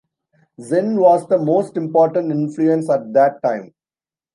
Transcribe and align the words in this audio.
Zen 0.59 0.97
was 0.99 1.27
the 1.27 1.37
most 1.37 1.77
important 1.77 2.31
influence 2.31 2.89
at 2.89 3.13
that 3.13 3.35
time. 3.43 3.71